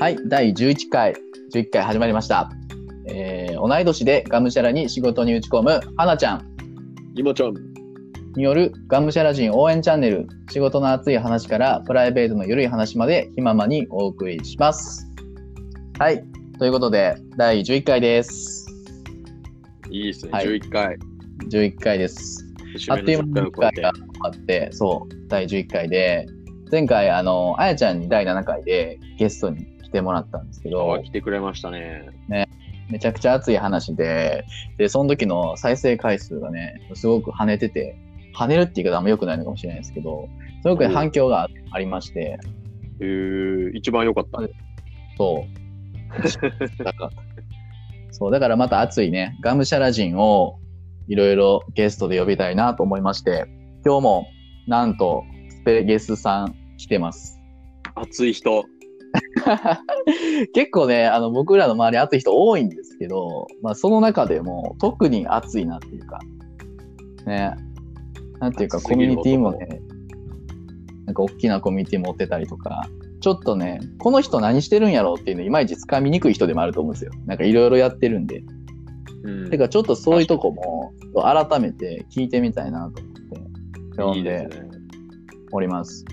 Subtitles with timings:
[0.00, 1.14] はい、第11回、
[1.52, 2.50] 11回始まりました。
[3.06, 6.56] えー、同い年でがむしゃらに仕事に打ち込む花ちゃん
[7.14, 7.54] 今ちゃん。
[8.34, 15.06] によるがむしゃら人応援チャンネル、仕事の熱い話からプライベートの緩い話まで気ままにお送りします。
[15.98, 16.24] はい、
[16.58, 18.66] ということで、第11回です。
[19.90, 20.32] いいですね。
[20.32, 20.98] はい11回。
[21.50, 22.46] 11回です。
[22.88, 26.24] あっという間10に10回が終わって、そう、第11回で、
[26.70, 32.08] 前回、あの、あやちゃんに第7回でゲストに来てもらったんですけど、あ来てくれましたね。
[32.88, 34.44] めちゃくちゃ熱い話で、
[34.78, 37.96] で、その時の再生回数がね、すごく跳ねてて、
[38.36, 40.28] 跳ねるって言い方あんま良くないのかもしれないですけど、
[40.62, 42.38] すごく反響がありまして、
[43.00, 44.40] えー、一番良かった。
[45.16, 45.44] そ
[46.78, 46.84] う。
[46.84, 47.10] だから
[48.12, 50.58] そう、だからまた熱いね、ガムシャラ人を
[51.08, 53.46] いろいろゲストで呼びたいなと思いまして、
[53.84, 54.28] 今日も
[54.66, 57.40] なんとスペゲスさん来てます。
[57.94, 58.64] 熱い人。
[60.52, 66.18] 結構ね、あの僕らの周り熱い人多いんですけど、まあその中でも特に熱いなっていうか、
[67.26, 67.54] ね、
[68.40, 69.80] なんていうかコミュニティもね、
[71.06, 72.88] なんか大きなコミュニティ持ってたりとか、
[73.20, 77.12] ちょっとね、この人何してるんやろうっていうのいまいちつかみにくい人でもあると思うんですよ。
[77.26, 78.42] なんかいろいろやってるんで。
[79.22, 84.48] うんてかちょっとそういうとこも改めて聞いてみたいなと思って呼んいいで。
[85.52, 86.04] おります。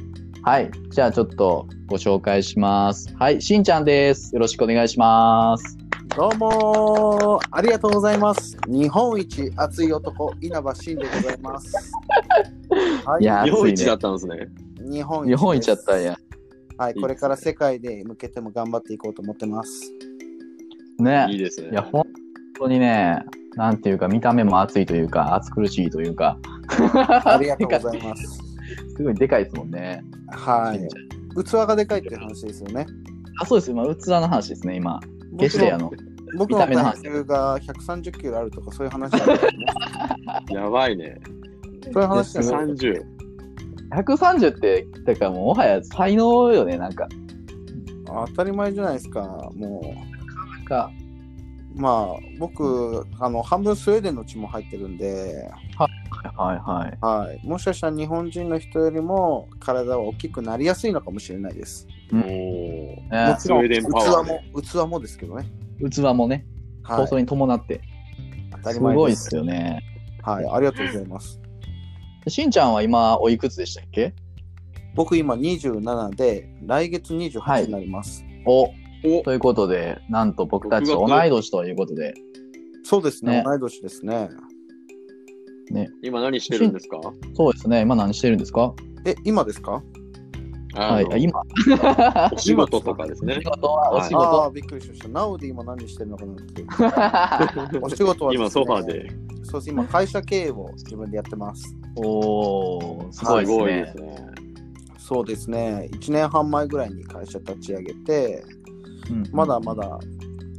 [0.44, 0.72] はい。
[0.92, 3.14] じゃあちょっとご紹介します。
[3.16, 3.42] はい。
[3.42, 4.34] しんちゃんです。
[4.34, 5.78] よろしくお願いします。
[6.16, 8.58] どうもーありがとうございます。
[8.68, 11.92] 日本一熱い男、稲葉慎でございます。
[13.06, 14.48] はいや日本一だったんですね。
[14.80, 16.18] 日本一日本一ですやったんや。
[16.78, 19.92] はい、いいですねこれから世界で向けても頑張っていこうと思ってます。
[21.00, 21.28] ね。
[21.30, 21.70] いいですね。
[21.72, 22.06] いや、本
[22.58, 23.24] 当にね、
[23.56, 26.38] なんていうか、見た目も熱いというか、熱苦しいというか、
[27.26, 28.47] ありがとうございます。
[28.96, 30.04] すごいでかいですもんね。
[30.28, 30.88] はい。
[31.44, 32.86] 器がでかいっていう話ですよね。
[33.40, 33.72] あ、そうです。
[33.72, 35.00] 今、器の話ですね、今。
[35.38, 35.92] 決して、あの、
[36.38, 39.64] 僕の体重が130キロあるとかそういう話じゃないですね。
[40.62, 41.18] やばいね。
[41.94, 42.66] そういう話じゃない。
[42.66, 43.18] 30。
[43.92, 47.08] 130って、だからもう、もはや才能よね、なんか。
[48.06, 49.50] 当たり前じゃないですか。
[49.56, 49.96] も
[50.56, 50.92] なんか、
[51.76, 56.98] う、まあ、僕、あの、半分スウェーデンの血も入ってるんで、はいはい。
[57.02, 61.88] はい、もしかしたら日本人の人よりも体は大きくなりやすいのかもしれないです。
[62.12, 65.50] うんおーねも器も器もですけどね。
[65.90, 66.46] 器もね、
[66.84, 67.82] はい放送、に伴って、
[68.52, 69.10] 当たりすごい前で。
[69.12, 69.84] ですすよね。
[70.24, 71.40] はい、ありがとうございます。
[72.28, 74.14] しんちゃんは今、おいくつでしたっけ？
[74.96, 78.26] 僕今27で、来月28になります。
[78.46, 78.72] お、
[79.20, 82.14] おということで、なんと僕たちと6月同い年ということで、
[82.84, 84.30] そうですねね同い年ですね。
[86.02, 87.00] 今何してるんですか？
[87.36, 88.74] そうですね、今何してるんですか？
[89.06, 89.84] え、今ですか？
[90.74, 91.42] はい、今。
[92.32, 93.46] お仕事とかですねお仕。
[93.46, 94.44] 事は、おはい仕あ事。
[94.46, 95.08] あ、びっくりしました。
[95.10, 96.64] なおで今何してるのかなって。
[97.82, 99.10] お仕事はですね今ソファーで。
[99.44, 101.76] そうです、今会社経営を自分でやってます。
[101.96, 103.98] おー、すすごいですねごいです。
[103.98, 104.16] ね。
[105.00, 108.44] そうですね、1年半前ぐらいに会社立ち上げて、
[109.10, 109.98] うんまだまだ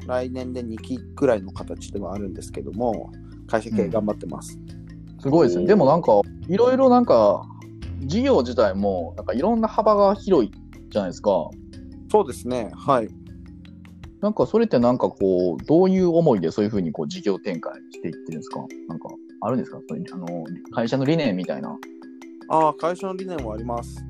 [0.06, 3.12] 来年で2期ぐらいの形ではあるんですけども、
[3.46, 4.58] 会社経営頑張ってます。
[5.20, 5.66] すごいですね。
[5.66, 7.42] でもなんか、いろいろなんか、
[8.04, 10.50] 事業自体も、なんかいろんな幅が広い
[10.90, 11.50] じゃないですか。
[12.10, 13.08] そうですね、はい。
[14.20, 18.60] なんかそれってなんかこう、どういう思いでそういうふうにこう事業展開していってるんですか？
[18.88, 19.08] なんか、
[19.42, 19.78] あるんですか？
[20.12, 20.26] あの
[20.72, 21.76] 会社の理念みたいな。
[22.50, 24.04] ああ、会社の理念はあります。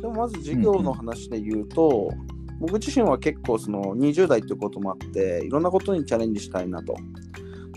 [0.00, 2.10] でもまず事業の話で言うと、
[2.60, 6.94] 僕自身は結構その20代っていうこともあって、いろんなことにチャレンジしたいなと。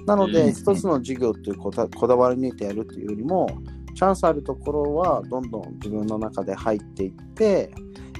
[0.05, 0.51] なので、うん。
[0.51, 3.47] 一つの事業っていうこだこだわり抜いてやるっていうよりも、
[3.95, 7.71] チャンスあるところはどんどん自分の中で入っていって、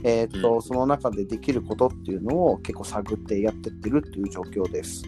[0.03, 0.61] えーっとうん。
[0.61, 5.03] その中でできることっていうのを結構探ってやってってるっていう状況です。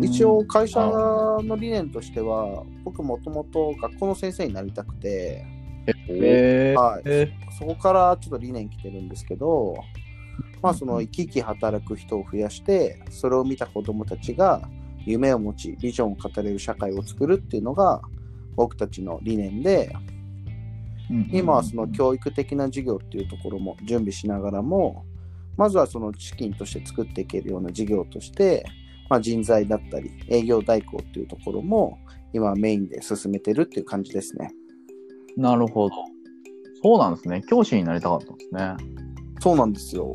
[0.00, 5.44] 一応会社の理念としては僕もともと学校の先生になりたくて
[6.08, 7.02] えー、はい。
[7.04, 9.76] えそこからちょっと理念来てるんですけど
[10.62, 14.62] まあその生き生き働く人を増やしてそれを見た子どもたちが
[15.06, 18.02] 夢を持ちビジョンを語れる社会を作るっていうのが
[18.56, 25.04] 僕たちの理念でー今はその教育的な授業っていうところも準備しながらも
[25.56, 28.64] まずはその資金として作っていけるような事業として、
[29.08, 31.98] まあ、人材だったり営業代行っていうところも
[32.32, 34.52] 今はメインで進めてるっていう感じですね。
[35.36, 35.94] なるほど。
[36.82, 37.42] そうなんですね。
[37.48, 38.76] 教師になりたかったんですね。
[39.40, 40.14] そうなんですよ。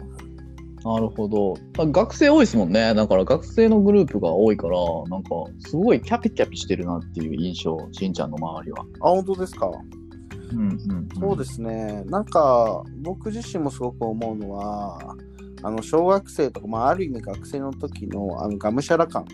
[0.83, 1.55] なるほど。
[1.77, 2.93] 学生多いですもんね。
[2.93, 4.77] だから学生のグループが多いから、
[5.09, 5.29] なんか
[5.59, 8.85] すごいキャピキャピしてるなっていう印象、しんちゃんの周りは。
[9.01, 9.69] あ、本当ですか？
[10.51, 12.03] うんうん、そうですね。
[12.05, 15.15] なんか僕自身もすごく思うのは、
[15.63, 19.25] あの小学生とか、まあ、ある意味学生の時のあのがむしゃら感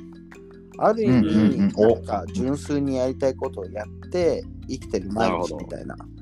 [0.78, 5.96] ある意味、なんか純粋にやりたいことをやって生きてる毎日みたいな。
[6.02, 6.16] うん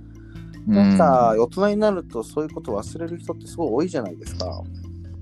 [0.66, 4.64] なんか大人になるとそういうことを忘れる人ってすごい多いじゃないですか。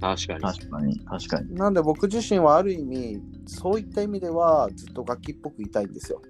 [0.01, 0.41] 確かに。
[0.41, 1.55] 確かに、確かに。
[1.55, 6.21] なんで僕自身はある意味そういった意味ではずっと楽器っぽくいたいんですよ。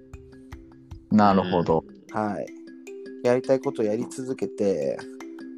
[1.10, 1.84] なるほど。
[2.10, 2.46] はい。
[3.26, 4.98] やりたいことをやり続けて、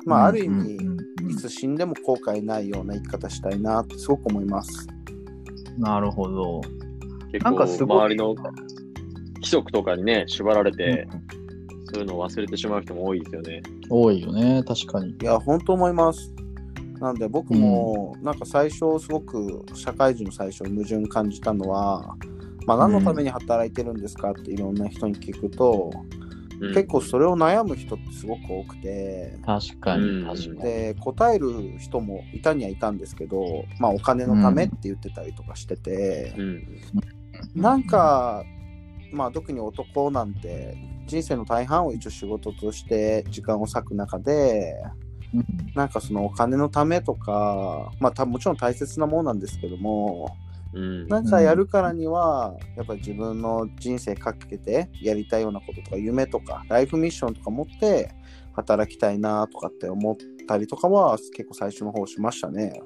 [0.06, 4.86] まあある意味、うんうんうんいつ死んでも後悔ないような生き方したいなってすごく思います。
[5.78, 6.60] なるほど。
[7.32, 11.08] 結なんかすごい構周りの規則とかにね、縛られて、
[11.92, 13.62] そういうのを忘れてしまう人も多いですよね。
[13.88, 15.12] 多いよね、確かに。
[15.12, 16.33] いや、本当思います。
[17.00, 22.16] なんで僕も、なんか最初すごく社会人の最初に矛盾感じたのは、
[22.66, 25.92] まあ何のために働いてるんですかっていろんな人に聞くと、
[26.60, 26.72] うん。
[26.72, 30.26] 結構それを悩む人ってすごく多くて、確かに、うん。
[30.26, 30.62] 確かに。
[30.62, 36.80] で答える人もいたにはいたんですけど、まあ、お金のためって言ってたりとかしててう、ん。
[37.54, 38.44] なんか、
[39.12, 40.76] まあ、特に男なんて
[41.06, 45.03] 人生の大半を一応仕事として時間を割く中でうん、
[45.74, 50.36] なんかそのお金のためとか、まあ、たもちろん大切なものなんですけども
[50.74, 51.08] うん。
[51.08, 58.10] なんかやるからにはやっぱり自分の人生かけてやりたいようなこととか夢とかライフミッションとか持って
[58.52, 60.16] 働きたいなとかって思っ
[60.46, 62.80] たりとかは結構最初の方しましたね。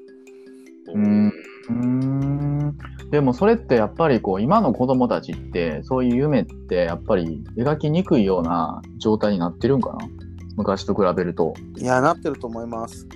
[0.95, 1.33] うん。
[1.71, 2.79] うん
[3.11, 9.99] でもそれってやっぱりこう今の子供たちってそういう夢ってやっぱり描きにくいような状態になってるんかな？
[10.58, 11.55] 昔と比べると。
[11.76, 13.06] いやなってると思います。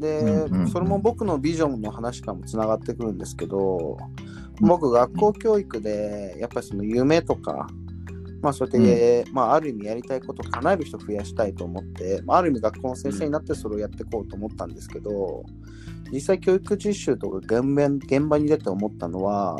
[0.00, 3.96] で、うんうんうんそれも僕のビジョンの話からもつながってくるんですけど
[4.60, 7.68] 僕学校教育でやっぱりその夢とか、
[8.42, 15.44] まあそうやって、まあある意味やりたいことを叶える人を増やしたいと思って、まあ、ある意味学校の先生になってそれをやっていこうと思ったんですけど
[16.10, 19.56] 実際教育実習とか現場現場に出て思ったのは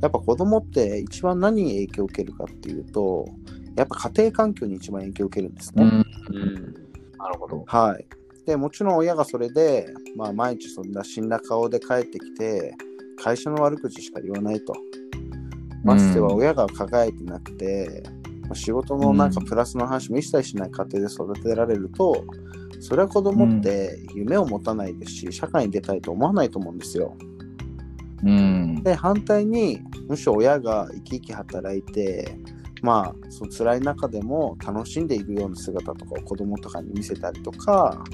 [0.00, 3.26] やっぱ子供って一番何に影響を受けるかっていうと
[3.76, 5.84] やっぱ家庭環境に一番影響を受けるんですね。
[5.84, 5.90] うん。
[5.90, 6.54] うん。
[7.18, 7.64] なるほど。
[7.66, 8.06] はい。
[8.46, 12.74] でもちろん親がそれで、まあ、毎日そんな死んだ顔で帰ってきて
[13.16, 14.74] 会社の悪口しか言わないと。
[15.82, 18.02] ましては親が輝いてなくて、
[18.42, 22.24] まあ仕事のなんかプラスの話も一切しない家庭で育てられると、
[22.80, 27.16] それは子供って夢を持たないですし、社会に出たいと思わないと思うんですよ。
[28.22, 28.82] うん。
[28.82, 32.38] で反対にむしろ親が生き生き働いて
[32.84, 38.04] まあその辛い中でも楽しんでいるような姿とかを子供とかに見せたりとか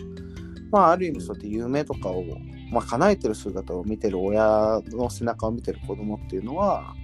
[0.71, 2.25] まあある意味そうやって夢とかを、
[2.71, 6.95] まあ、叶えてる姿を見てる親の背中を見てる子供っていうのは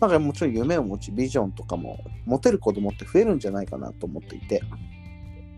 [0.00, 4.62] なんかもちろん夢を持ちビジョンとかも持てる子供って増えるんじゃないかなと思っていて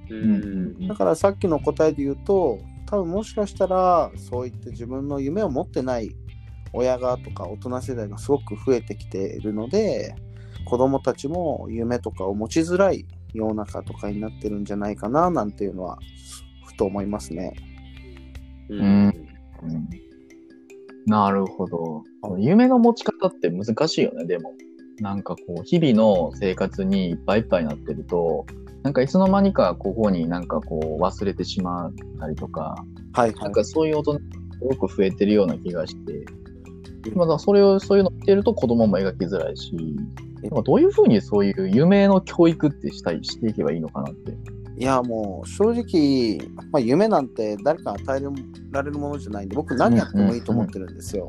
[0.09, 0.89] うん。
[0.89, 6.17] だからさっきの答えで言うと多分もしかしたらそういって自分の夢を持ってない
[6.73, 10.15] 親がとか大人世代がすごく増えてきているので
[10.65, 15.99] 子供たちも夢とかを持ちづらい世の中とかになってるんじゃないかななんていうのは
[16.67, 17.55] ふと思いますね。
[18.69, 19.13] ううんん。
[21.07, 22.05] なるほど。
[22.39, 24.55] 夢の持ち方って難しいよね、でも。
[25.01, 28.47] なんかこう、日々の生活にいっぱいいっぱいになってると、
[28.83, 32.75] なんかいつの間にかここになんかこう忘れてしまったりとか、
[33.13, 33.41] はいはい。
[33.41, 34.21] なんかそういう大人す
[34.79, 36.25] ごく増えてるような気がして、
[37.15, 39.75] まだそれを、そういうのを見てると子供も描きづらいし、
[40.43, 44.33] なんかどういうふうにそういう夢の教育ってしたい、していけばいいのかなって。
[44.79, 46.39] いやもう正直、
[46.73, 48.23] まあ、夢なんて誰かに与え
[48.73, 51.29] られるものじゃないんで僕何やってもいいと思ってるんですよ。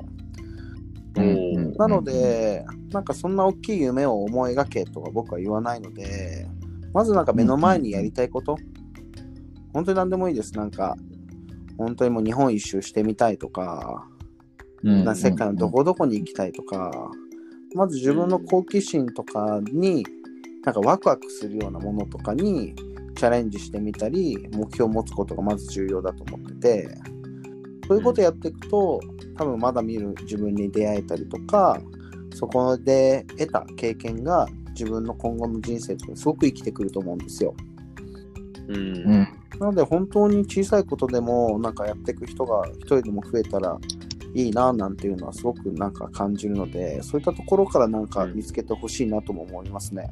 [1.16, 6.48] うんなの、で、なんかそんな大きい夢を思い描けとは僕は言わないので、
[6.94, 8.58] まずなんか目の前にやりたいこと、
[9.74, 10.54] 本当に何でもいいです。
[10.56, 10.96] なんか、
[11.78, 14.08] 本当にもう日本一周してみたいとか、
[14.84, 17.12] うんな世界のどこどこに行きたいとか、
[17.74, 20.06] まず自分の好奇心とかに、
[20.64, 22.76] なんかワクワクするようなものとかに
[23.16, 26.98] チャレンジしてみたり、目標を持つことがまず重要だと思ってて、
[27.88, 29.00] そういうことやっていくと、
[29.38, 31.82] 多分まだ見る自分に出会えたりとか、
[32.34, 37.54] そこで得た経験が自分の今後の人生とかにすごく生きてくると思うんですよ。
[38.68, 38.76] うん。
[38.76, 39.28] うん。
[39.60, 43.78] なので本当に小さいことでもなんかやっていく人が一人でも増えたら
[44.34, 50.10] いいななんていうのはすごくなんか感じるのでそういったところからなんか見つけてほしいなとも思いますね。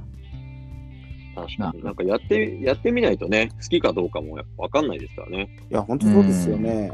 [1.35, 1.83] 確かに。
[1.83, 5.49] なんかやって、やってみないとね、好きかどうかもやっぱわかんないですからね。
[5.69, 6.91] いや本当そうですよね。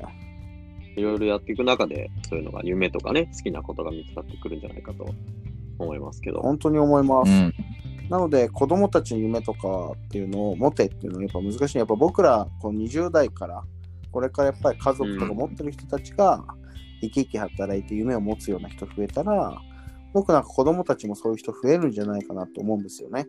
[0.95, 5.07] いろいろやっていく中で、そういうのが夢とかね、好きなことが見つかってくるんじゃないかと
[5.79, 6.39] 思いますけど。
[6.41, 7.31] 本当に思います。
[7.31, 7.53] うん。
[8.09, 11.77] なので子供たちの夢とかっていうのを持てっていうのはやっぱ難しい。
[11.77, 13.63] やっぱ僕らこう20代から
[14.11, 16.43] これからやっぱり家族とか持ってる人たちが
[17.01, 19.61] 生き生き働いて夢を持つような人増えたら、
[20.13, 23.27] 僕なんか子供たちもそういう人増えるんじゃないかなと思うんですよね。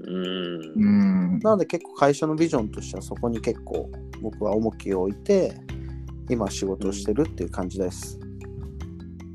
[0.00, 0.72] うん。
[0.76, 1.38] うん。
[1.40, 5.54] なので結構会社のビジョンとしてはそこに結構僕は重きを置いて、
[6.28, 8.18] 今仕事をしてるっていう感じです。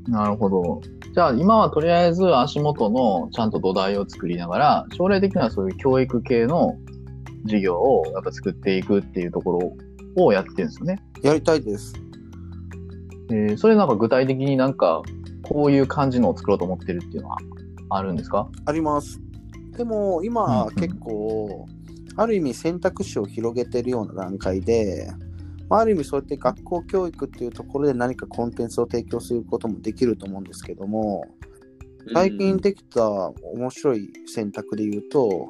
[0.08, 0.80] なるほど。
[1.14, 6.76] じゃあ今はとりあえず足元のちゃんと土台を作りながら、将来的にはそういう教育系の
[7.44, 9.52] 事業をやっぱ作っていくっていうとこ
[10.16, 11.02] ろをやってるんですよね。
[11.22, 11.94] やりたいです。
[13.30, 15.02] えーそれなんか具体的になんか
[15.42, 17.38] こういう感じのを作ろうと思ってるっていうのは
[17.90, 18.48] あるんですか？
[18.64, 19.20] あります。
[19.76, 20.74] でも今うんうん。
[20.74, 21.66] 結構、
[22.16, 25.10] ある意味選択肢を広げてるような段階で、
[25.68, 31.24] まあある意味そうやって学校教育っていうところで何かコンテンツを提供することもできると思うんですけども、
[32.12, 35.48] 最近できた面白い選択で言うと、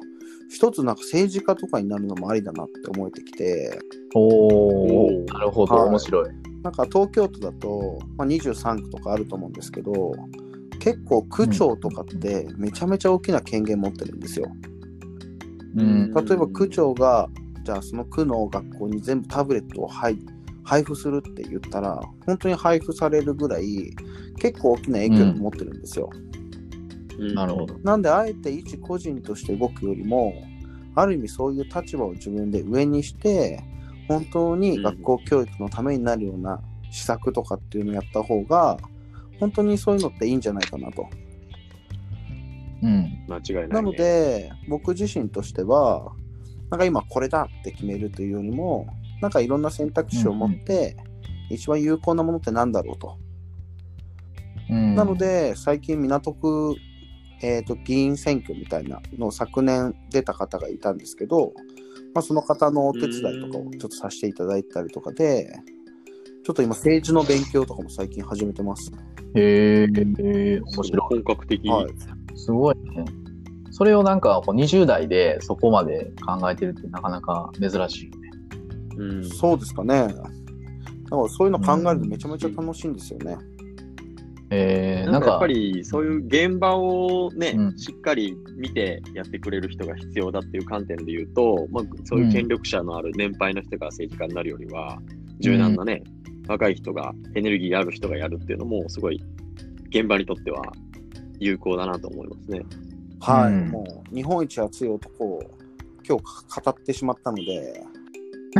[0.49, 3.79] 一つなんか政治家とかになるのもありだなって思えてきて、
[4.13, 5.33] おおー。
[5.33, 5.89] なるほど、はい。
[5.89, 6.29] 面白い。
[6.63, 10.13] なんか東京都だと、まあ、23区とかあると思うんですけど、
[10.79, 14.51] 結構区長とかってめちゃめちゃ大きな権限持ってるんですよ。
[15.75, 16.13] うん。
[16.13, 17.29] 例えば区長が、
[17.63, 20.17] じゃあその区の学校に全部タブレットを配
[20.63, 23.93] 配布するって言ったら、本当に配布されるぐらい
[24.39, 26.09] 結構大きな影響力を持ってるんですよ。
[27.35, 27.77] なるほど。
[27.83, 30.33] なんであえて一個人として動くよりも、
[30.95, 33.61] ある意味そういう立場を自分で上にして、
[34.07, 38.77] 本当に学校教育のためになるような施策とかっていうのをやった方が、
[39.39, 41.07] 本当にそういうのっていいんじゃないかなと。
[42.81, 43.25] うん。
[43.27, 43.67] 間違いない、ね。
[43.69, 46.13] なの、で、僕自身としては、
[46.69, 48.87] なんか今これだって決めるというよりも、
[49.21, 50.97] なんかいろんな選択肢を持って、
[51.49, 53.17] 一番有効なものって何だろうと。
[54.69, 56.75] うん、なの、で、最近港区、
[57.43, 61.53] えーと議員選挙みたいなのを昨年出た方がいたんですけど、
[62.13, 65.53] まあ、その方のお手伝いとかをちょっとさせていただいたりとかで、
[66.43, 68.91] ちょっと今政治の勉強とかも最近始めてます。
[69.35, 71.23] へえ、面白い。
[71.23, 71.67] 本格的。
[71.67, 71.87] はい。
[72.35, 73.05] すごいね。
[73.71, 78.31] それをなんかこう20代でそこまで考えてるってなかなか珍しいよね。
[78.97, 79.23] うん。
[79.29, 80.07] そうですかね。
[80.07, 80.23] だか
[81.17, 83.37] らそういうの考えるとめちゃめちゃ楽しいんですよね。
[84.53, 85.31] えー、なんんか。
[85.31, 87.77] やっぱ、りそういう現場をね、うん。
[87.77, 94.99] しっかり見てやってくれる人が必要だっていう観点で言うと、まあ、そういう権力者のある年配の人が政治家になるよりは、
[95.39, 96.03] 柔軟なね、
[96.47, 99.21] 若い人が、エネルギーある人がやるっていうのも、すごい
[99.89, 100.61] 現場にとっては
[101.39, 102.61] 有効だなと思いますね。
[103.19, 103.53] はい。
[103.53, 103.69] うん。
[103.69, 105.41] もう日本一熱い男を
[106.07, 107.83] 今日語ってしまったので、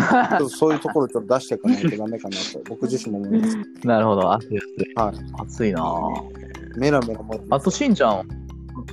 [0.50, 3.58] そういうところちょっと出していかないとダメかなと僕自身も思います。
[3.88, 4.94] なるほど、熱い熱い。
[4.96, 5.16] はい。
[5.42, 6.44] 熱いなぁ
[6.78, 7.20] メラメラ
[7.52, 8.28] あと、しんちゃん、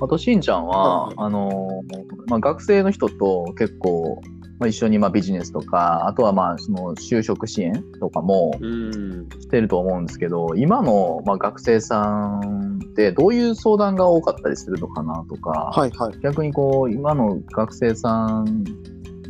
[0.01, 4.21] あと、しんちゃんは、はいあのー、まあ、学生の人と結構、
[4.59, 9.29] まあ、一緒にまあビジネスとか、あとはまあ、その就職支援とかもうん。
[9.41, 16.19] してると思うんですけど、今のまあ学生さんってどういう相談が多かったりするのかなとか、はいはい。
[16.21, 18.65] 逆にこう、今の学生さん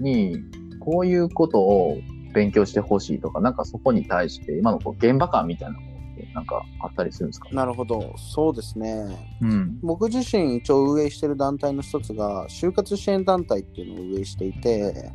[0.01, 0.43] に、
[0.91, 1.99] こういうことを
[2.35, 7.49] 勉強してほしいとか、なんかそこに対して、今のこう現場感みたいなものって、なんかあったりするんですか？
[7.53, 8.15] なるほど。
[8.17, 9.07] そうですね。
[9.41, 9.79] うん。
[9.83, 15.11] 僕自身一応運営している団体の一つが、就活支援団体っていうのを運営していて、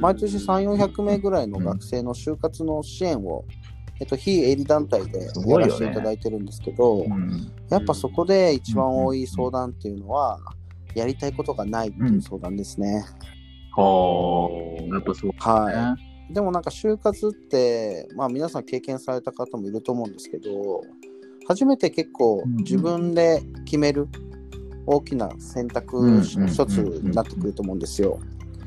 [0.00, 3.44] 毎年3、400名ぐらいの学生の就活の支援を、
[4.00, 7.52] えっと、非営利団体でやらせていただいてるんですけど、うん。
[7.68, 10.38] やっぱそこで一番多い相談っていうのは、
[10.94, 13.04] やりたいことがないっていう相談ですね。
[13.76, 14.48] は
[14.80, 16.02] あ、やっぱそうはね。
[16.30, 16.34] い。
[16.34, 20.82] でもなんか就活って、まあ皆さん経験された方もいると思うんですけど、
[21.46, 24.08] 初めて結構自分で決める
[24.86, 28.18] 大きな選択肢の一つになってくると思うんですよ。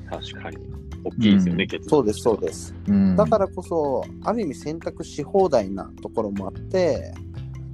[0.09, 0.57] 確かに。
[1.03, 2.75] 大きいですよね、うんそうです、そうです。
[2.87, 7.13] うんだからこそ、ある意味選択し放題なところもあって、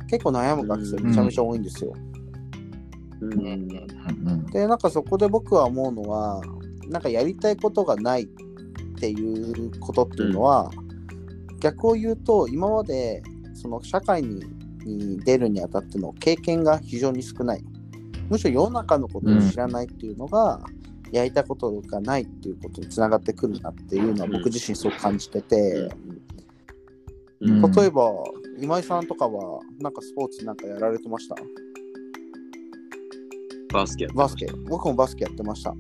[0.08, 1.94] 結構悩む学生めちゃめちゃ多いんですよ。
[3.22, 3.68] うん
[4.52, 6.42] で、なんかそこで僕は思うのは、
[6.90, 8.28] なんかやりたいことがないっ
[9.00, 10.72] ていうことっていうのは、
[11.60, 13.24] 逆を言うと、今まで
[13.54, 14.44] その社会に
[14.86, 17.64] に出るにあたっての経験が非常に少ない。
[18.30, 20.64] むしろ世の中のことを知らないっていうのが、
[21.12, 25.90] やりたいことがないっていうことにつながってくるなっていうのは僕自身そう感じてて、
[27.42, 27.62] うん。
[27.62, 28.12] 例えば
[28.60, 31.36] 今井さんとかはなんかスポーツなんかやられてました？
[33.74, 34.48] バスケバスケ。
[34.68, 35.74] 僕もバスケやってました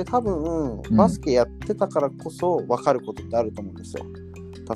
[0.00, 0.96] で多分うん。
[0.96, 4.04] バスケやってたからこそ分かることってあると思うんですよ。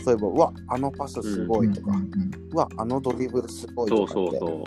[0.07, 2.02] 例えばうわあのパスすごいとか、ううん
[2.50, 4.38] うんわあのドリブルすごいそうとかって。
[4.38, 4.64] そうそ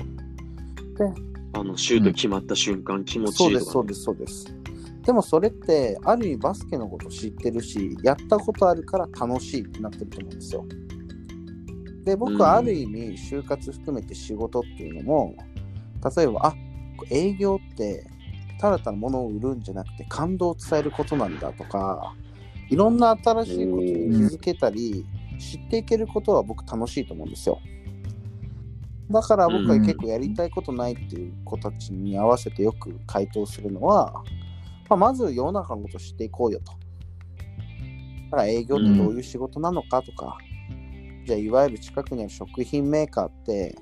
[1.06, 1.16] う。
[1.16, 1.22] で
[1.54, 4.58] あの、シュート決まった瞬間、気持ちいそういとかね、ですそうですそうです。
[5.06, 10.66] でもそれってある意味バスケのこと知ってるしやったことあるから楽しいってなってると思うんですよ。
[12.04, 15.36] で僕はある意味就活含めて仕事っていうのも
[16.18, 16.54] 例えばあ
[17.10, 18.06] 営業って
[18.60, 22.16] ただただ物を売るんじゃなくて感動を伝えることなんだとか
[22.70, 25.06] いろんな新しいことに気づけたり
[25.40, 27.60] 知っていけることは僕楽しいと思うんですよ。
[29.10, 34.24] だから僕は結構やりたいことないっていう子たちに合わせてよく回答するのは、
[34.90, 36.74] まあ、まず世の中のことを知っていこうよと。
[38.26, 40.38] だから営業ってどういう仕事なのかとか、
[41.26, 43.74] じゃあいわゆる近くにある食品メーカーって、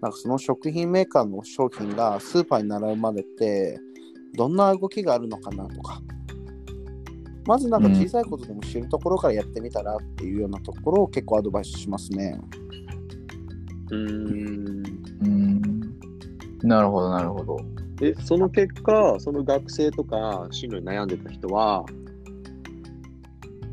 [0.00, 3.78] なんかその食品メーカーの商品がスーパーに並ぶまでって、
[4.34, 6.00] どんな動きがあるのかなとか、
[7.46, 12.40] まずなんか小さいことでも知るところからやってみたらっていうようなところを結構アドバイスしますね。
[13.90, 14.84] うーん。
[15.22, 15.70] うん。
[16.62, 17.58] なるほど、なるほど。
[18.00, 21.84] え、その結果、その学生とか進路に悩んでた人は、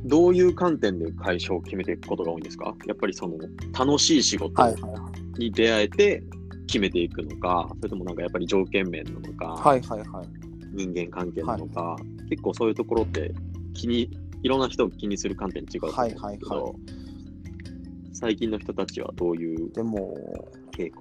[0.05, 2.73] どういう観点で会社を決めていくことが多いんですか？
[2.87, 3.35] やっぱりその
[3.77, 5.39] 楽しい仕事はいはいはい。
[5.39, 6.23] に出会えて
[6.67, 10.27] 決めていくのか、それともなんかやっぱり条件面なのか、はいはいはい。
[10.71, 11.95] 人間関係なのか、
[12.29, 13.33] 結構そういうところって
[13.73, 14.09] 気に、
[14.41, 16.99] いろんな人を気にする観点違うと思うんですけど、はいはいはい
[18.19, 20.13] 最近の人たちはどういうでも、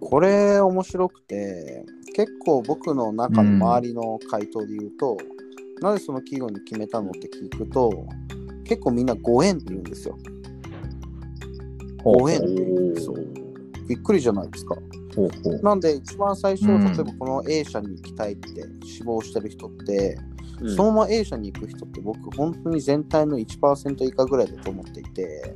[0.00, 1.84] これ面白くて、
[2.14, 5.16] 結構僕の中の周りの回答で言うと、
[5.80, 8.06] なぜその企業に決めたのって聞くと、
[8.64, 10.16] 結構みんなご縁って言うんですよ。
[12.04, 13.16] ご縁って言うんですよ。
[13.88, 14.76] びっくりじゃないですか。
[15.16, 15.62] ほうほう。
[15.62, 16.84] なんで一番最初、うん。
[16.84, 20.18] 例えばこの A 社に行きたいって志望してる人って、
[20.60, 20.76] うん。
[20.76, 25.54] そのまま A 社に行く人って僕本当に全体の1%以下ぐらいだと思っていて、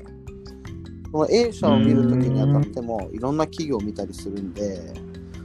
[1.13, 4.95] この A 社を見るときにあたってもいろんな企業を見たりするんで、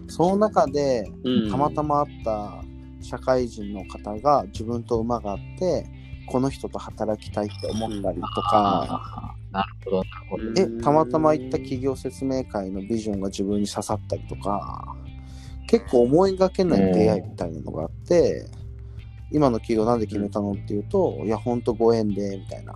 [0.07, 1.51] その中でうん。
[1.51, 2.63] たまたま会った
[3.01, 5.85] 社会人の方が自分と馬があって、
[6.27, 10.43] この人と働きたいって思ったりとか、あーなるほど、なるほど。
[10.55, 14.95] え、たまたま行った企業説明会のビジョンが自分に刺さったりとか、
[15.67, 18.45] 結構思いがけない出会いみたいなのがあって、
[19.31, 22.75] 今の企業なんで決めたのっていうと、いや、ほんとご縁で、みたいな。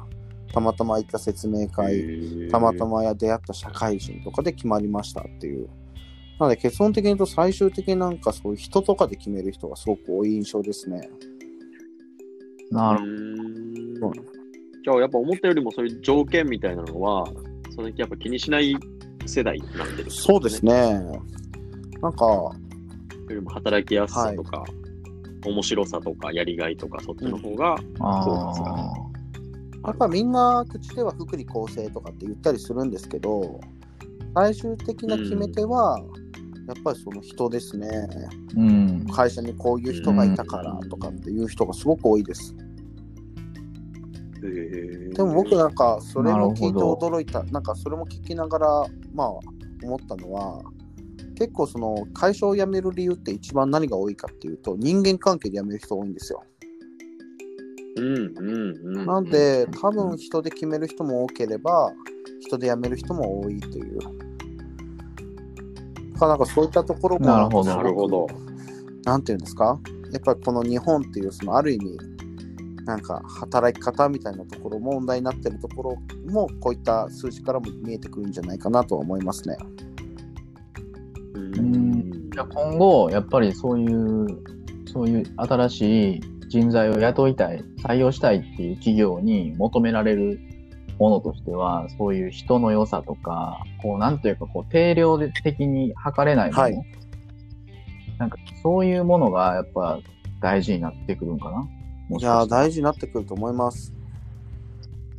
[0.52, 5.70] たまたま行った説明会、たまたまや出会った社会人とかで決まりましたっていう。
[6.40, 11.08] なので結論的に言うと最終的になんかそういう人とかで決める人がすごく多い印象ですね。
[12.72, 13.06] なる
[13.94, 14.31] るほど
[14.84, 17.26] じゃあやっぱ思ったよりもそういう条件みたいなのは、
[17.76, 18.76] そのやっぱ気にしない
[19.26, 20.66] 世代になってる、そうです。
[20.66, 21.02] ね。
[22.02, 22.56] なんか、よ
[23.30, 24.64] りも働きやすさとか、
[25.46, 29.12] 面白さとか、やりがいとか、そっちの方が、あそうですか
[29.84, 33.60] やっぱみんな口では福利厚生とかって言ったりするんですけど、
[34.36, 36.00] 最終的な決め手は、
[36.68, 37.90] やっぱりその人ですね。
[38.56, 39.08] うん。
[39.08, 42.56] 会社にこういう人がいたからとかっていう人がすごく多いです。
[44.42, 49.30] ででも僕なんかそれも聞いて驚いた、なんかそれも聞きながら、まあ
[49.84, 50.62] 思ったのは、
[51.36, 56.44] 結構その会社を辞める理由って一番何が多いかっていうと、人間関係で辞める人多いんですよ。
[57.98, 59.06] うんうんうん。
[59.06, 61.92] なんで、多分人で決める人も多ければ、
[62.40, 64.00] 人で辞める人も多いという。
[64.00, 64.06] だ
[66.20, 68.28] からなんかそういったところもなるほどなるほど。
[69.04, 69.80] なんていうんですか？
[70.12, 71.98] やっぱりこの日本っていうそのある意味
[72.86, 75.98] なんか働き方みたいなところ問題になってるところ
[76.32, 79.56] もこういった数字からも見えてくるんじゃないかなとは思いますね。
[81.36, 82.30] ううん。
[82.32, 84.28] じゃあ今後、やっぱりそういう、
[84.92, 90.40] そういう新しい人材を雇いたい、採用したいっていう企業に求められる
[91.00, 96.82] ものとしては、そういう人の良さとか、こう、なんというか、こう、定量的に測れないもの、はい。
[98.18, 100.00] なんか、そういうものがやっぱ
[100.42, 101.58] 大事になってくるんかな。
[101.58, 101.70] も
[102.20, 103.94] いや大事になってくると思います。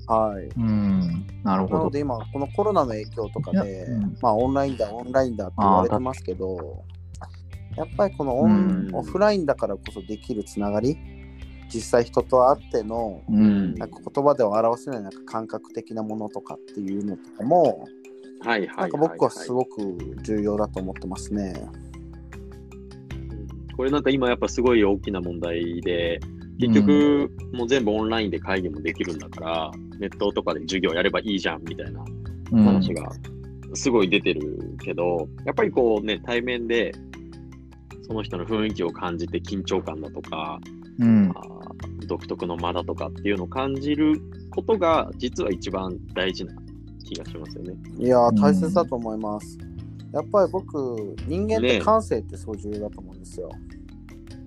[0.07, 0.45] はい。
[0.45, 1.79] うん、なるほど。
[1.79, 6.85] なので今このコロナの影響とかで、うんまあオンラインだオンラインだって言われてますけど
[7.77, 10.99] やっぱりこのオン、うんオフラインだからこそできるつながり
[11.73, 17.89] 実際人と会ってのうん、なんか言葉では表せないなんか感覚的なものとかっていうのとかも
[18.45, 21.55] はいはいはい、なんか僕はすごく重要だと思ってますね。
[23.77, 26.21] これなんか今やっぱすごい大きな問題で、
[26.59, 32.05] 結局もう全部オンラインで会議もできるんだから、ネットとかで授業やればいいじゃんみたいな
[32.53, 33.11] うん話が
[33.75, 36.93] すごい出てるけど、やっぱりこうね、対面で
[38.07, 40.61] その人の雰囲気を感じて緊張感だとか、
[40.99, 41.33] うん
[42.07, 46.53] 独特の間だとかっていうのを感じることが実は一番大事な
[47.05, 47.75] 気がしますよね。
[47.99, 49.59] いや大切だと思います。
[50.13, 53.51] やっぱり僕人間ってね感性ってすごい重要だと思うんですよ。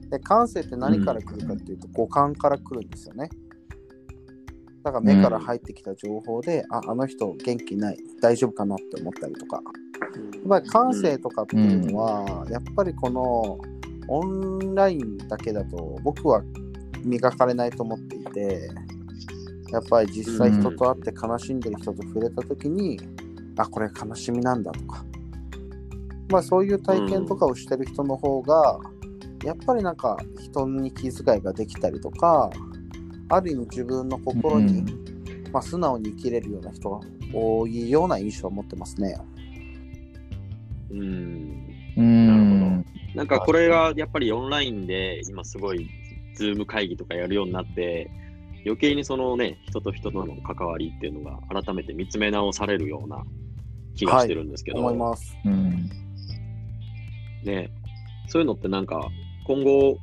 [0.09, 3.29] で感性って何から来るかっていうと、五感から来るんですよね。
[4.83, 9.61] だから目から入ってきた情報で、あ、あの人元気ない、大丈夫かなって思ったりとか。
[10.33, 13.57] やっぱり感性とかっていうのは、やっぱりこの
[14.07, 16.43] オンラインだけだと僕は
[17.03, 18.69] 磨かれないと思っていて、
[19.71, 22.99] やっぱり実際人と会って悲しんでる人と触れた時に、
[23.57, 25.03] あ、これ悲しみなんだとか。
[26.29, 28.79] まあそういう体験とかをしてる人の方が、
[29.45, 32.49] やっぱりなんか人に気遣いができたりとか、
[33.29, 34.83] ある意味自分の心に、
[35.51, 36.99] まあ、素直に生きれるような人が
[37.33, 39.15] 多いような印象を持ってますね。
[40.91, 41.65] うん。
[41.97, 42.27] うん。
[42.27, 45.89] なるほどなんかこれがやっぱりオンラインで今すごい、
[46.35, 48.11] ズーム会議とかやるようになって、
[48.65, 53.23] 余計にそのね、人と人との関わりっていうのが改めて見つめ直されるような
[53.95, 55.37] 気がしてるんですけど、思います。
[55.45, 55.89] うん。
[57.43, 57.69] ね、
[58.27, 59.07] そういうのってなんか
[59.45, 59.97] 今後、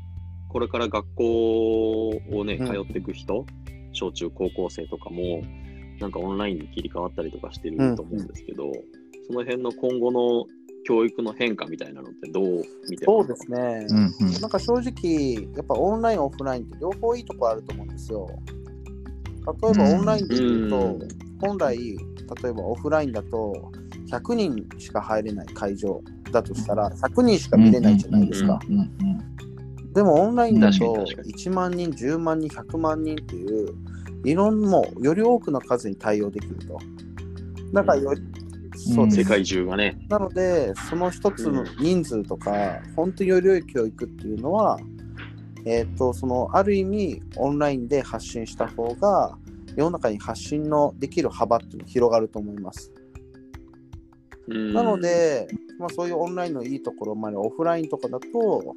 [0.48, 3.46] これから学校をね、うん通っていく人、
[3.92, 5.42] 小中高校生とかも、
[6.00, 8.72] なんかオンラインに切り替わったりとかしてると思うんですけど、
[9.26, 10.44] その辺の今後の
[10.84, 13.56] 教育の変化みたいなのってどう見てそうますか？
[13.56, 13.86] ですね。
[13.88, 14.26] うん。
[14.26, 18.28] うんなんか正直、やっぱオンライン、オフラインって両方いいとこあると思うんですよ。
[19.62, 21.08] 例えばオンラインで言うと、うん
[21.40, 23.72] 本来、例えばオフラインだと
[24.08, 26.00] 100人しか入れない会場
[26.32, 28.58] だとしたら100人しか見れないじゃないですか。
[29.92, 33.74] でもオンラインだとに確かに1万人、10万人、100万人っていう、
[34.24, 36.78] いろんなもうより多くの数に対応できると。
[37.72, 38.22] だからより、
[38.74, 39.98] そう世界中がね。
[40.08, 44.78] なので、その一つの人数とか、本当により良い教育っていうのは、
[45.64, 49.36] えっ、と、その、ある意味、オンラインで発信した方が、
[49.76, 52.92] 世の中に発信のできる幅っていうのが広がると思います。
[54.52, 58.76] うんなの、で、まあ、そういうオンラインのいいところまでオフラインとかだと、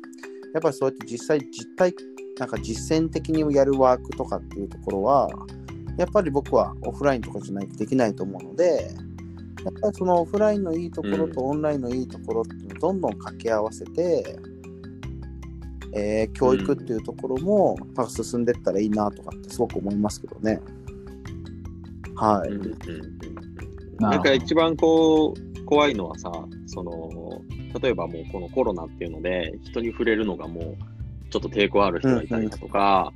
[0.53, 1.93] やっぱりそうやって実際、実体、
[2.39, 5.29] なんか実践的にやるワークとかっていうところは、
[5.97, 8.91] やっぱり僕はオフラインとかじゃないとできないと思うので、
[9.63, 14.37] やっぱりそのオフラインのいいところとオンラインのいいところっていうのをどんどん掛け合わせて、
[15.93, 20.61] えー教育っていうところもなんか進んでいったらいいなとかってすごく思いますけどね。
[22.15, 22.49] はい。
[22.49, 22.75] うんうんうん
[23.99, 26.31] なんか一番こう、怖いのはさ、
[26.67, 27.41] その、
[27.81, 30.75] 例えばもうこのコロナっていうので、人に触れるのがもう、
[31.29, 33.11] ちょっと抵抗ある人がいたりだとか、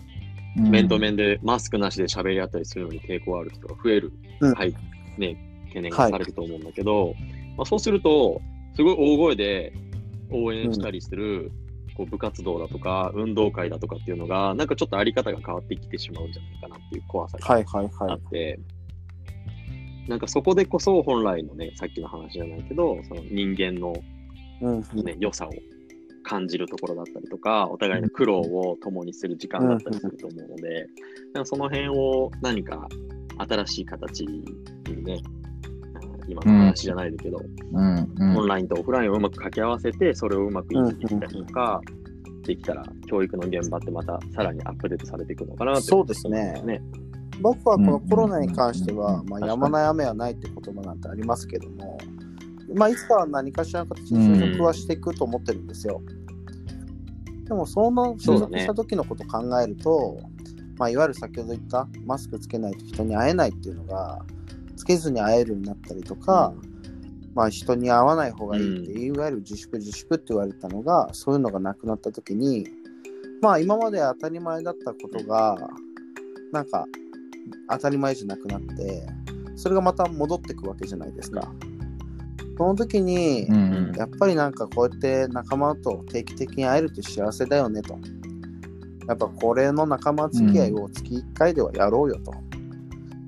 [0.57, 0.69] うん。
[0.69, 4.53] 面と面でマスクなしで喋り合ったりするのに抵抗ある人が増える、うん。
[4.53, 4.75] はい、
[5.17, 7.13] ね、懸念がされると思うんだけど、
[7.55, 8.41] まあ、そうすると、
[8.75, 9.73] すごい大声で
[10.31, 11.51] 応援したりする、
[11.95, 18.19] こう部活動だとか、運動会だとかっていうのが、なんかちょっとあり方が変わってきてしまうんじゃないかなっていう怖さがはいはいあはい。
[20.09, 23.93] なんかそこでこそ本来のね、さっきの話じゃないけど、その人間の
[24.93, 25.51] ね、良さを
[26.23, 30.87] 感じるところだったりとか、お互いの苦労を共にする時間だったりすると思うので、
[31.33, 32.89] なんかその辺を何か
[33.37, 34.43] 新しい形に
[35.03, 35.21] ね、
[36.27, 37.39] 今の話じゃないけど、
[37.73, 38.13] うん。
[38.17, 38.37] うん。
[38.37, 41.81] オンラインとオフラインをうまく掛け合わせて、それをうまく維持できたりとか、
[42.43, 46.81] できたら、教育の現場ってまたさらにアップデートされていくのかなってそうですねね。
[47.41, 49.29] 僕はこのコロナに関しては、うん。
[49.29, 51.97] まあ、やまない雨はないって言葉なんてありますけども、
[52.75, 56.01] まあ、いつかは何かしらの形で収束はしていくと思ってるんですよ。
[57.45, 58.51] でも、その収そうだね。
[58.51, 60.19] 束した時のことを考えると、
[60.77, 64.23] まあ、いわゆる先ほど言ったマスクつけないと人に会えないっていうのが、
[64.75, 66.53] つけずに会えるようになったりとか、
[67.35, 72.67] まあ、人に会わない方がいいって、いわゆる自粛自粛って言われたのが、そういうのがなくなった時に、
[73.41, 75.57] まあ、今まで当たり前だったことが、
[76.51, 76.85] なんか、
[77.69, 79.07] 当たり前じゃなくなって、
[79.55, 81.51] それがまた戻ってくわけじゃないですか。
[82.57, 87.97] その時に、うんやっぱりなんかこうやって仲間と定期的に会えるって幸せだよねと。
[89.07, 92.33] やっぱこれの仲間付き合いを月1回ではやろうよと。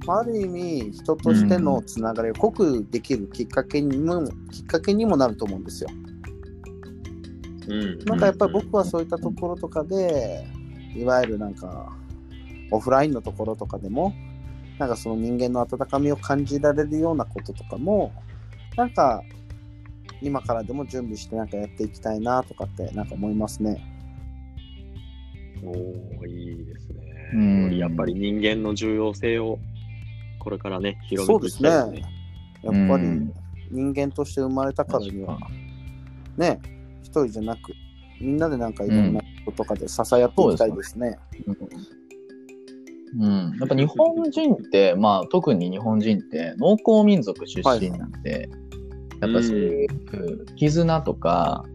[0.06, 5.90] まあある意味、人としてのつながりを濃くできるきっかけにも、きっかけにもなると思うんですよ。
[7.68, 10.46] うんなんかやっぱり僕はそういったところとかで、
[10.96, 11.98] いわゆるなんか、
[12.72, 14.14] オフラインのところとかでも、
[14.80, 18.12] なんかその人間の温かみを感じられるようなこととかも、
[18.76, 19.22] なんか、
[20.22, 23.84] 今からでも準備してなんかやっていきたいなとかってなんか思いますね。
[25.64, 26.90] おーいいです
[27.34, 27.78] ね。
[27.78, 29.60] やっぱり人間の重要性を
[30.40, 32.12] これからね、広めていきたいですね。
[32.64, 33.34] やっぱりうん
[33.72, 35.40] 人間として生まれたからには、
[36.38, 36.60] ね、
[37.02, 37.74] 一人じゃなく、
[38.20, 41.18] みんなでなんかいろんなこととかで支え合っていきたいですね。
[41.48, 41.58] うん、
[43.60, 48.50] やっぱ日本人って、まあ特に日本人って農耕民族出身なんで、
[49.22, 51.66] やっぱそういう絆とか、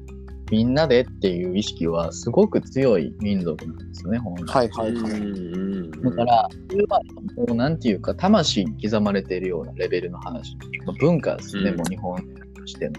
[0.50, 4.54] みんなでっていう意識はすごく強い民族なんですよね、本来。
[4.54, 5.12] はいはいはい。
[5.12, 7.00] うんだから、それは
[7.36, 10.56] もうなんていうか、魂に刻まれているようなレベルの話。
[10.86, 12.16] まあ文化ですね、うんもう日本
[12.54, 12.94] としての。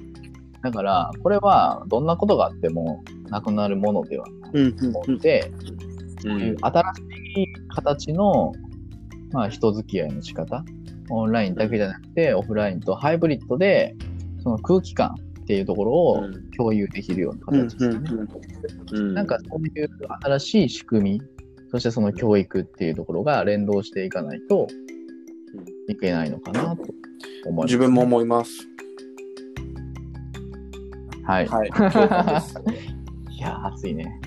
[0.61, 6.93] だから、これはどんなことがあってもなくなるものではうんうんなくて、うんそういう新
[7.35, 8.51] しい形の、
[9.31, 10.63] まあ、人付き合いの仕方、
[11.09, 13.95] オンラインだけじゃなくて、オフラインとハイブリッドで、
[14.43, 18.09] その空気感っていうところをうん共有できるようなうん形ですね。
[18.93, 19.89] うんなんかそういう
[20.21, 21.21] 新しい仕組み、
[21.71, 24.67] そしてその教育っていうところが連動していかないと
[25.87, 26.83] いけないのかなと
[27.45, 27.65] 思います。
[27.65, 28.51] 自分も思います。
[31.23, 31.47] はい。
[31.47, 31.67] はい。
[33.37, 34.19] いやー、暑いね。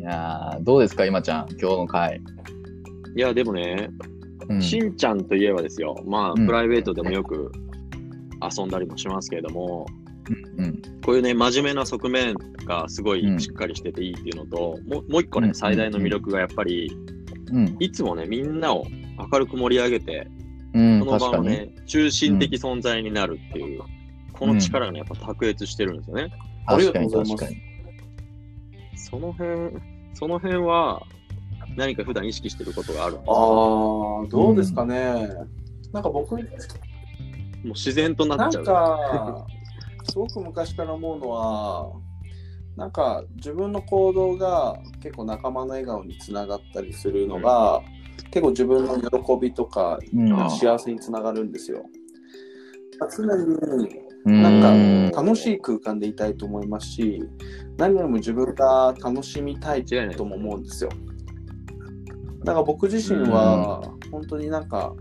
[0.00, 2.22] いやー、どうですか、今ちゃん、今日の回。
[3.14, 3.90] いや、でもね、
[4.48, 6.46] うん、しんちゃんといえばですよ、まあ、うん。
[6.46, 7.52] プライベートでもよく
[8.40, 9.84] 遊んだりもしますけれども、
[10.56, 12.34] うん、こういうね、真面目な側面
[12.64, 13.36] がすごうん。
[13.36, 15.54] いしっかりしてていいっていうのと、もうもう一個ね、うん。
[15.54, 16.90] 最大の魅力がやっぱり、
[17.52, 18.86] うん、いつもね、みんなを
[19.30, 20.26] 明るく盛り上げて、
[20.72, 21.44] うん、この場確かに。
[21.44, 23.82] のね、中心的存在になるっていう、
[24.32, 26.30] この力がね、やっぱ卓越してるんですよね。
[26.66, 27.36] ありがとうございます。
[27.36, 27.70] 確かに。
[29.00, 29.72] その辺、
[30.14, 31.02] その辺は、
[31.76, 33.38] 何か普段意識してることがあるんですかああ、
[34.28, 35.28] どうですかね。
[35.92, 38.64] なんか僕、もう自然とななんっちゃう。
[38.64, 39.46] か、
[40.10, 41.92] すごく昔から思うのは、
[42.76, 47.82] なんか自分の行動が結構仲間の笑顔につながったりするのが、
[48.30, 51.84] 結構自分の喜びとかうんあ幸せにつながるんですよ。
[53.16, 57.22] 常にうんなんか楽しい空間でいたいと思いますし、
[57.78, 60.90] 何よりも自分が楽しみたいとも思うんですよ。
[62.44, 64.94] だから僕自身は本当になんか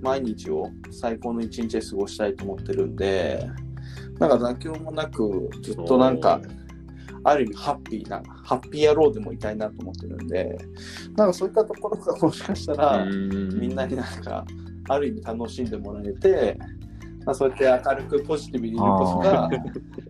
[0.00, 3.48] 毎日を最高の一日で過ごしたいと思ってるんで、
[4.18, 6.40] なんか妥協もなくずっとなんか
[7.24, 10.58] ある意味ハッピーな、ハッピー野郎でもいたいなと思ってるんで、
[11.16, 14.44] なんかそういったところがもしかしたら、みんなになんか
[14.88, 16.58] ある意味楽しんでもらえて、
[17.28, 19.50] まあ、そうやって明るくポジティブにいることが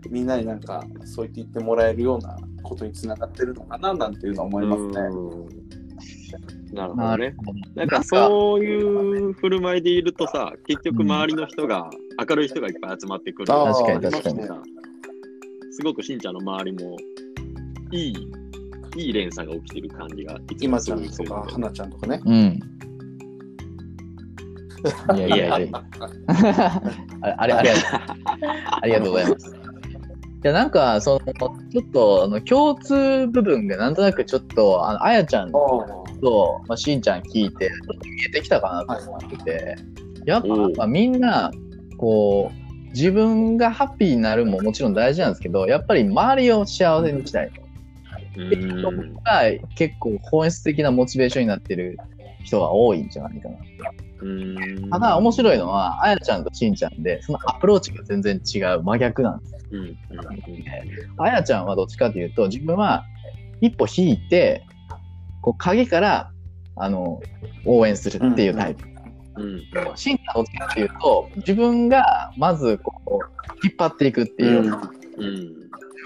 [0.09, 4.93] みんなになんかそう言って言ってもらえるようなことにつながってるのかななんていうのは思いますね。
[4.93, 7.17] なるほどね。
[7.17, 7.59] なるほど。
[7.75, 11.91] なんかそういう振る舞いでいるとさ、結局周りの人が、
[12.29, 13.49] 明るい人がいっぱい集まってくる。
[13.49, 14.49] 確かに確かにね
[15.73, 16.97] すごくしんちゃんの周りも、
[17.91, 18.13] いい、
[18.97, 22.23] いい連鎖が起きてる感じがいつもするんですよとか、花ちゃんとかね。
[22.25, 22.61] うん。
[25.17, 25.83] いやいやいや。
[27.23, 27.71] ああれ、あれ、
[28.81, 29.49] ありがとうございます。
[29.49, 29.51] い
[30.43, 31.33] や、なんか、その、
[31.71, 39.77] ちょっと、あの、共通部分がなんとなくちょっと、あの、あやちゃんと、まあ、しんちゃん聞いて、ちょっと見えてきたかなと思ってて、
[40.25, 40.43] やっ
[40.77, 41.51] ぱ、みんな、
[41.97, 47.51] こう、自分がハッピーになるももちろん大事なんですけど、やっぱり周りを幸せにしたい。
[48.37, 49.43] うっていうところんが
[49.75, 51.99] 結構本質的なモチベーションになってる
[52.45, 53.57] 人が多いんじゃないかな。
[54.21, 54.91] うん。
[54.91, 59.55] ただ面白いのは、あやちゃんとしんちゃんで、そのアプローチが全然違う、真逆なんです。
[59.71, 59.81] うん。
[59.81, 59.97] うん。
[61.19, 63.05] あやちゃんはどっちかというと、自分は
[63.61, 64.65] 一歩引いて、
[65.43, 66.31] こう影から、
[66.77, 67.21] あの、
[67.65, 68.85] 応援するっていうタイプ。
[69.37, 69.45] うん。
[69.45, 69.63] うん。
[69.97, 70.17] しん。
[70.17, 74.77] ちゃんはどっちかというと、自分がまずこう、引っ張っていくっていう、自
[75.19, 75.59] うん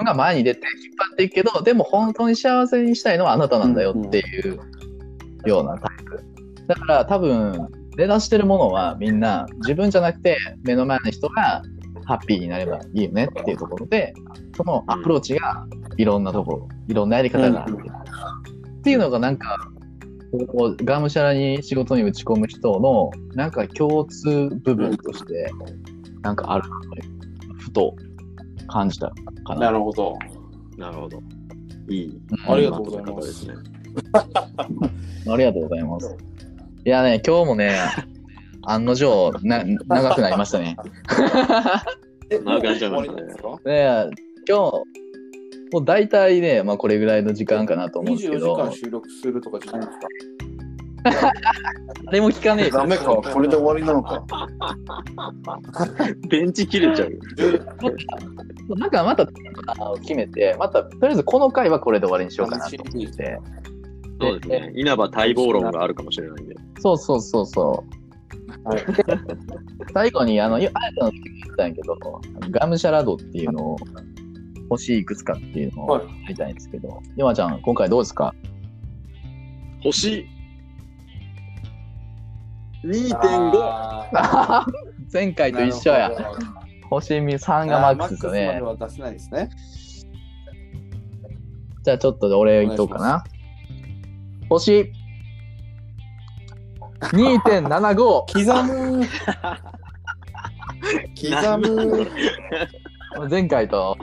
[0.02, 4.58] 分が前に出て引っ張っていくけど、でも本当に幸せにしたいのはあなたなんだよっていう
[5.46, 6.24] ようなタイプ。
[6.66, 11.62] だから多分、出だしてるものはみんな自分じゃなくて目の前の人が
[12.04, 14.14] ハッピーになればいいよねっていうところで、
[14.56, 17.76] そのアプローチがいろんなところ、いろんなやり方がある。
[18.78, 19.56] っていうのがなんか、
[20.48, 25.52] こうがむしゃらに仕事に打ち込む人のなんか共通部分として
[26.22, 26.86] なんかあるなと
[27.58, 27.94] ふと
[28.66, 29.12] 感じた
[29.44, 29.66] かな。
[29.66, 30.16] なるほど。
[30.78, 31.22] なるほど。
[31.88, 32.06] いい。
[32.06, 33.46] うんありがとうございます。
[35.30, 36.16] ありがとうございます。
[36.84, 37.78] いやね、今日もね、
[38.66, 40.76] 案の定な長くなりましたね。
[42.30, 43.22] え、長くなっちゃいましたね
[43.64, 44.10] ね
[44.48, 44.60] 今日、
[45.72, 50.06] もう大体ね、まあこれぐらいの時間かなと思うんですけ24ど時間、収録するとかじゃないんですか？
[52.06, 54.24] 誰も聞かねえよダメか、 これで終わりなのか。
[56.28, 58.76] ベンチ切れちゃう。
[58.76, 59.26] なんかまた
[60.00, 63.38] 決めて、またとりあえずこの回はこれで終わりにしようかなと思って。
[64.22, 64.72] そうですね。
[64.76, 66.54] 稲葉待望論があるかもしれないんで。
[66.80, 68.68] そうそうそうそう。
[68.68, 68.82] はい
[69.94, 71.96] 最後に、あの、あやちゃんの時も言ったんやけど、
[72.50, 73.76] ガムシャラドっていうのを、
[74.68, 78.34] 星いくつかっていうのをはいやりたいんですけど、山ちゃん、今回どうですか？
[79.82, 80.26] 星
[82.84, 83.16] 2.5!
[84.14, 84.72] あー
[85.12, 86.10] 前回と一緒や
[86.90, 88.82] 星3がマックスですよねあーマックスまで。
[88.84, 89.50] は出せないですね。
[91.84, 93.24] じゃあちょっと俺言っとくかな。
[94.58, 94.92] 星。
[97.12, 97.96] 2.75。
[98.32, 99.06] 刻む。
[101.16, 102.06] 刻む。
[103.30, 103.96] 前回と。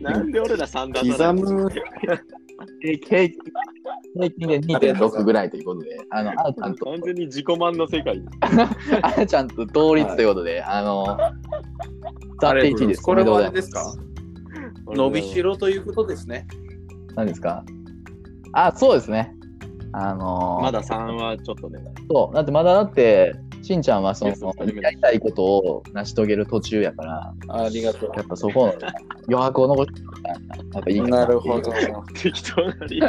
[0.00, 1.70] なんで俺ら3段刻む。
[2.80, 8.22] 平均で2.6ぐらいということで、あの、あなちゃんと、完全に自己満の世界。
[9.02, 11.16] あなちゃんと同率ということで、あの、
[12.40, 13.02] 暫定1位です。
[13.02, 13.94] これはあれですか？
[14.86, 16.46] 伸びしろということですね。
[17.14, 17.64] 何ですか？
[18.52, 19.34] あ、そうですね。
[19.92, 21.80] あのーまだ3はちょっとね。
[22.08, 22.34] そう。
[22.34, 24.32] だってまだだって、しんちゃんはその
[24.82, 28.74] やりたいことを成し遂げる途中やから、ありがとやっぱそこの
[29.28, 31.08] 余白を残してやっぱいいかう。
[31.08, 31.72] ななるほど。
[32.14, 33.02] 適当な理由。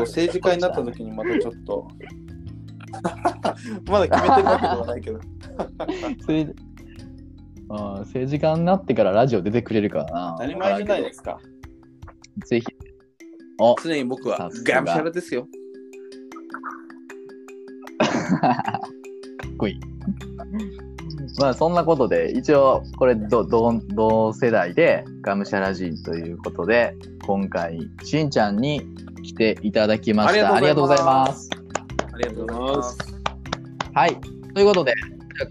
[0.00, 1.88] 政治家になった時にまたちょっと。
[3.90, 5.18] まだ決めてるわけではないけど。
[6.20, 6.66] 政治
[7.68, 10.34] あー政治家になってからラジオ出てくれるからな。
[10.38, 11.38] 当たり前じゃないですか。
[12.44, 12.66] ぜひ。
[13.58, 15.48] お常に僕はガムシャラですよ。
[17.98, 18.80] か
[19.52, 19.80] っこいい。
[21.40, 26.94] まあそんなことで、一応これど同同世代でガムシャラ人ということで、
[27.26, 28.82] 今回しんちゃんに
[29.22, 30.52] 来ていただきました。
[30.52, 31.50] あありがとうございます。
[32.12, 32.98] ありがとうございます。
[33.94, 34.16] はい。
[34.54, 34.94] ということで、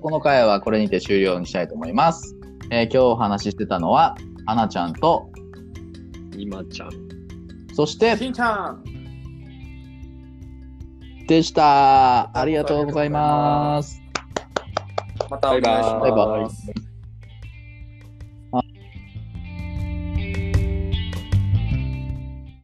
[0.01, 2.35] この回はこれにて終了にしたいと思います。
[2.71, 4.15] えー今日お話ししてたのは、
[4.45, 5.29] はなちゃんと、
[6.37, 7.14] 今ちゃん。
[7.75, 8.81] そして、しんちゃん
[11.27, 12.37] でした。
[12.37, 14.01] ありがとうございます。
[15.29, 15.99] またお願いします。
[15.99, 16.94] バイバイバイバイ